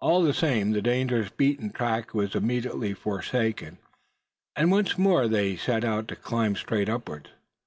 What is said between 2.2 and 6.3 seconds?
immediately forsaken, and once more they set out to